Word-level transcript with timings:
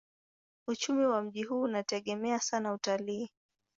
Uchumi 0.67 1.05
wa 1.05 1.21
mji 1.21 1.43
huu 1.43 1.61
unategemea 1.61 2.39
sana 2.39 2.73
utalii. 2.73 3.29